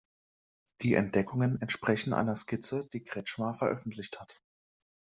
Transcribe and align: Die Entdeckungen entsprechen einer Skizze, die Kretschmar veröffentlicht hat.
Die 0.81 0.95
Entdeckungen 0.95 1.61
entsprechen 1.61 2.11
einer 2.13 2.33
Skizze, 2.33 2.87
die 2.91 3.03
Kretschmar 3.03 3.53
veröffentlicht 3.53 4.19
hat. 4.19 4.41